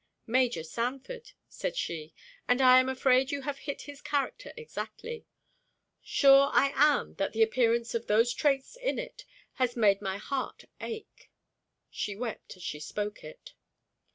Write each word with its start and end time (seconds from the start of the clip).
"Major 0.25 0.63
Sanford," 0.63 1.33
said 1.47 1.75
she; 1.75 2.11
"and 2.47 2.59
I 2.59 2.79
am 2.79 2.89
afraid 2.89 3.29
you 3.29 3.41
have 3.43 3.59
hit 3.59 3.83
his 3.83 4.01
character 4.01 4.51
exactly. 4.57 5.27
Sure 6.01 6.49
I 6.53 6.73
am 6.73 7.13
that 7.19 7.33
the 7.33 7.43
appearance 7.43 7.93
of 7.93 8.07
those 8.07 8.33
traits 8.33 8.75
in 8.75 8.97
it 8.97 9.25
has 9.61 9.77
made 9.77 10.01
my 10.01 10.17
heart 10.17 10.63
ache." 10.79 11.29
She 11.91 12.15
wept 12.15 12.57
as 12.57 12.63
she 12.63 12.79
spoke 12.79 13.23
it. 13.23 13.53